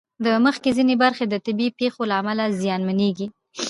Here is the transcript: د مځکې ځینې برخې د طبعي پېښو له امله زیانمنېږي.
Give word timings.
د 0.25 0.25
مځکې 0.43 0.69
ځینې 0.77 0.95
برخې 1.03 1.25
د 1.29 1.35
طبعي 1.45 1.69
پېښو 1.79 2.01
له 2.09 2.15
امله 2.21 2.43
زیانمنېږي. 2.61 3.27